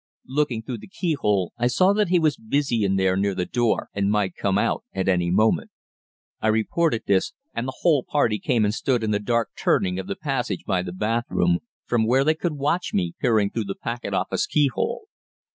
Looking 0.25 0.63
through 0.63 0.79
the 0.79 0.87
keyhole 0.87 1.53
I 1.59 1.67
saw 1.67 1.93
that 1.93 2.07
he 2.07 2.17
was 2.17 2.35
busy 2.35 2.83
in 2.83 2.95
there 2.95 3.15
near 3.15 3.35
the 3.35 3.45
door 3.45 3.89
and 3.93 4.09
might 4.09 4.33
come 4.35 4.57
out 4.57 4.83
at 4.95 5.07
any 5.07 5.29
moment. 5.29 5.69
I 6.41 6.47
reported 6.47 7.03
this, 7.05 7.33
and 7.53 7.67
the 7.67 7.77
whole 7.81 8.03
party 8.03 8.39
came 8.39 8.65
and 8.65 8.73
stood 8.73 9.03
in 9.03 9.11
the 9.11 9.19
dark 9.19 9.51
turning 9.55 9.99
of 9.99 10.07
the 10.07 10.15
passage 10.15 10.63
by 10.65 10.81
the 10.81 10.91
bathroom, 10.91 11.59
from 11.85 12.07
where 12.07 12.23
they 12.23 12.33
could 12.33 12.53
watch 12.53 12.95
me 12.95 13.13
peering 13.21 13.51
through 13.51 13.65
the 13.65 13.75
packet 13.75 14.11
office 14.11 14.47
keyhole. 14.47 15.03